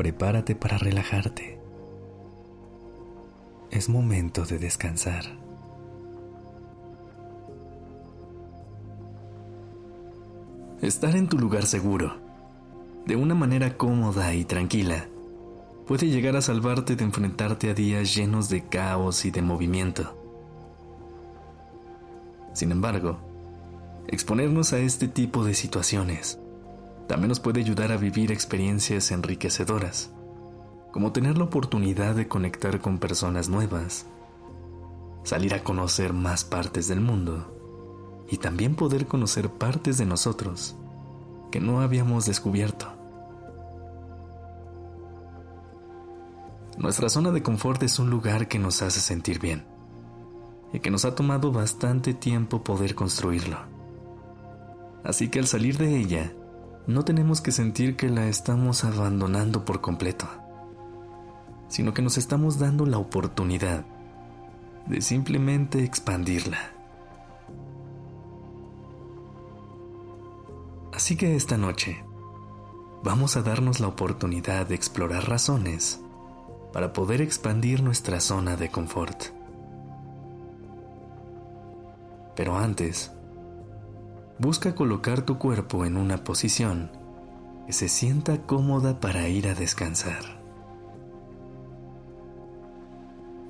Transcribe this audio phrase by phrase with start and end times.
[0.00, 1.60] Prepárate para relajarte.
[3.70, 5.24] Es momento de descansar.
[10.80, 12.16] Estar en tu lugar seguro,
[13.04, 15.06] de una manera cómoda y tranquila,
[15.86, 20.16] puede llegar a salvarte de enfrentarte a días llenos de caos y de movimiento.
[22.54, 23.18] Sin embargo,
[24.08, 26.40] exponernos a este tipo de situaciones
[27.10, 30.12] también nos puede ayudar a vivir experiencias enriquecedoras,
[30.92, 34.06] como tener la oportunidad de conectar con personas nuevas,
[35.24, 40.76] salir a conocer más partes del mundo y también poder conocer partes de nosotros
[41.50, 42.86] que no habíamos descubierto.
[46.78, 49.66] Nuestra zona de confort es un lugar que nos hace sentir bien
[50.72, 53.58] y que nos ha tomado bastante tiempo poder construirlo.
[55.02, 56.32] Así que al salir de ella,
[56.86, 60.26] no tenemos que sentir que la estamos abandonando por completo,
[61.68, 63.84] sino que nos estamos dando la oportunidad
[64.86, 66.58] de simplemente expandirla.
[70.92, 72.04] Así que esta noche
[73.02, 76.00] vamos a darnos la oportunidad de explorar razones
[76.72, 79.24] para poder expandir nuestra zona de confort.
[82.36, 83.12] Pero antes,
[84.40, 86.90] busca colocar tu cuerpo en una posición
[87.66, 90.40] que se sienta cómoda para ir a descansar.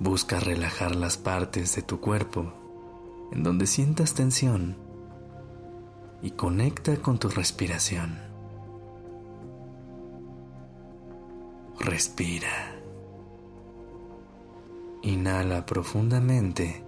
[0.00, 2.54] Busca relajar las partes de tu cuerpo
[3.32, 4.78] en donde sientas tensión
[6.22, 8.18] y conecta con tu respiración.
[11.78, 12.80] Respira.
[15.02, 16.87] Inhala profundamente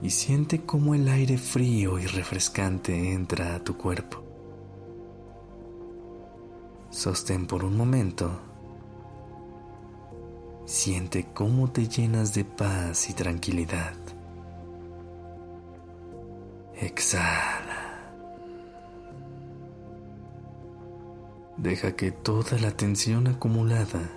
[0.00, 4.22] y siente cómo el aire frío y refrescante entra a tu cuerpo.
[6.90, 8.30] Sostén por un momento.
[10.64, 13.94] Siente cómo te llenas de paz y tranquilidad.
[16.74, 17.88] Exhala.
[21.56, 24.10] Deja que toda la tensión acumulada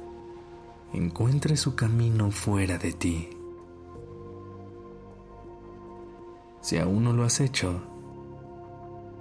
[0.94, 3.30] encuentre su camino fuera de ti.
[6.62, 7.82] Si aún no lo has hecho,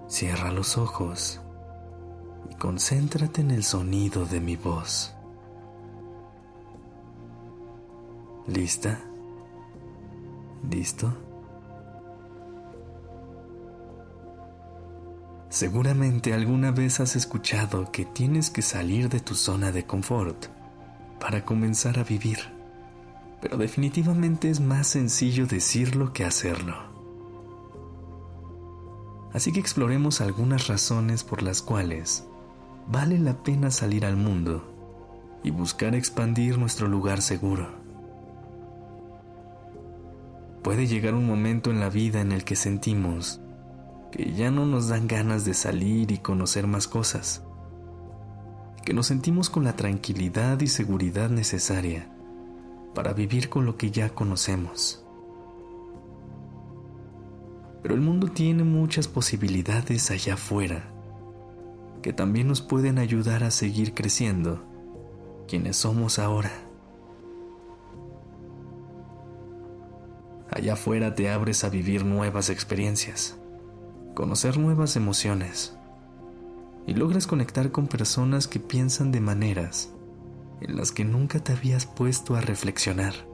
[0.09, 1.41] cierra los ojos
[2.51, 5.15] y concéntrate en el sonido de mi voz.
[8.47, 9.01] ¿Lista?
[10.71, 11.13] ¿Listo?
[15.49, 20.47] Seguramente alguna vez has escuchado que tienes que salir de tu zona de confort
[21.19, 22.39] para comenzar a vivir,
[23.41, 26.90] pero definitivamente es más sencillo decirlo que hacerlo.
[29.33, 32.25] Así que exploremos algunas razones por las cuales
[32.89, 34.65] vale la pena salir al mundo
[35.43, 37.69] y buscar expandir nuestro lugar seguro.
[40.63, 43.41] Puede llegar un momento en la vida en el que sentimos
[44.11, 47.43] que ya no nos dan ganas de salir y conocer más cosas,
[48.85, 52.11] que nos sentimos con la tranquilidad y seguridad necesaria
[52.95, 55.00] para vivir con lo que ya conocemos.
[57.83, 60.93] Pero el mundo tiene muchas posibilidades allá afuera
[62.03, 64.65] que también nos pueden ayudar a seguir creciendo
[65.47, 66.51] quienes somos ahora.
[70.51, 73.39] Allá afuera te abres a vivir nuevas experiencias,
[74.15, 75.77] conocer nuevas emociones
[76.87, 79.93] y logras conectar con personas que piensan de maneras
[80.61, 83.30] en las que nunca te habías puesto a reflexionar.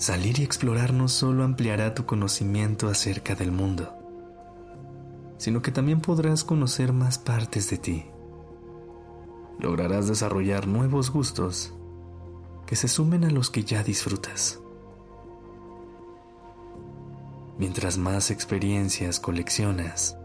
[0.00, 3.92] Salir y explorar no solo ampliará tu conocimiento acerca del mundo,
[5.36, 8.06] sino que también podrás conocer más partes de ti.
[9.58, 11.74] Lograrás desarrollar nuevos gustos
[12.66, 14.58] que se sumen a los que ya disfrutas.
[17.58, 20.16] Mientras más experiencias coleccionas,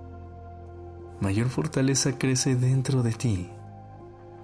[1.19, 3.49] mayor fortaleza crece dentro de ti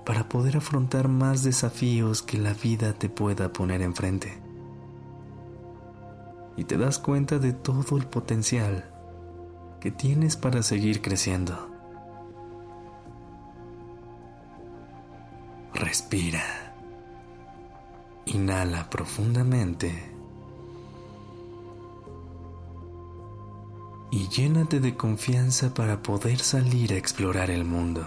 [0.06, 4.51] para poder afrontar más desafíos que la vida te pueda poner enfrente
[6.58, 8.86] y te das cuenta de todo el potencial
[9.80, 11.70] que tienes para seguir creciendo.
[15.74, 16.44] Respira.
[18.26, 20.12] Inhala profundamente.
[24.12, 28.06] Y llénate de confianza para poder salir a explorar el mundo.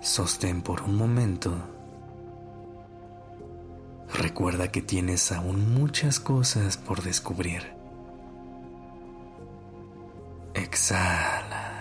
[0.00, 1.54] Sostén por un momento
[4.14, 7.62] Recuerda que tienes aún muchas cosas por descubrir.
[10.54, 11.74] Exhala.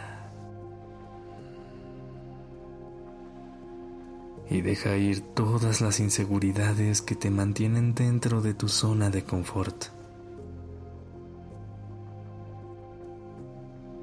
[4.54, 9.86] y deja ir todas las inseguridades que te mantienen dentro de tu zona de confort.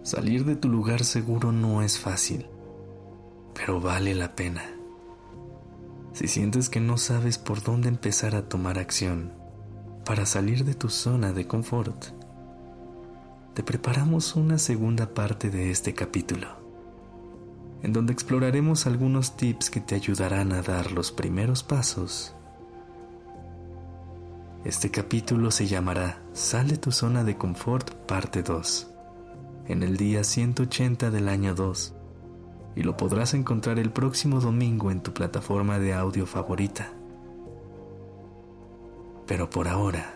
[0.02, 2.48] Salir de tu lugar seguro no es fácil,
[3.54, 4.79] pero vale la pena.
[6.12, 9.32] Si sientes que no sabes por dónde empezar a tomar acción
[10.04, 12.06] para salir de tu zona de confort,
[13.54, 16.60] te preparamos una segunda parte de este capítulo
[17.82, 22.34] en donde exploraremos algunos tips que te ayudarán a dar los primeros pasos.
[24.64, 28.90] Este capítulo se llamará Sale tu zona de confort parte 2,
[29.68, 31.94] en el día 180 del año 2,
[32.76, 36.92] y lo podrás encontrar el próximo domingo en tu plataforma de audio favorita.
[39.26, 40.14] Pero por ahora,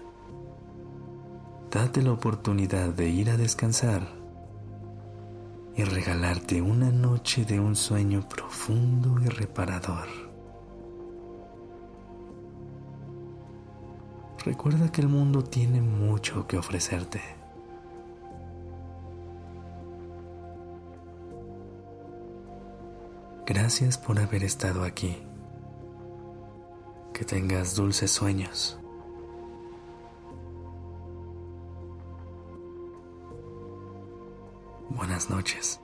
[1.71, 4.03] date la oportunidad de ir a descansar
[5.77, 10.07] y regalarte una noche de un sueño profundo y reparador.
[14.45, 17.44] Recuerda que el mundo tiene mucho que ofrecerte.
[23.47, 25.19] Gracias por haber estado aquí.
[27.13, 28.79] Que tengas dulces sueños.
[34.89, 35.84] Buenas noches.